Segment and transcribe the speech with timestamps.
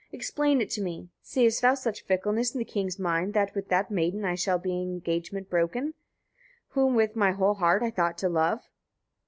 [0.11, 3.91] explain it to me: seest thou such fickleness in the king's mind, that with that
[3.91, 5.75] maiden I shall my engagement break,
[6.69, 8.61] whom with my whole heart I thought to love?